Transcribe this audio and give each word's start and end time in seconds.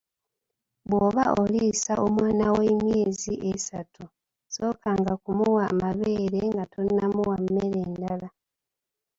Bw'oba 0.89 1.23
oliisa 1.41 1.93
omwana 2.07 2.43
ow'emyezi 2.53 3.33
esatu, 3.53 4.03
sookanga 4.53 5.13
kumuwa 5.23 5.65
mabeere 5.81 6.41
nga 6.51 6.63
tonnamuwa 6.73 7.35
mmere 7.43 7.81
ndala. 7.93 8.29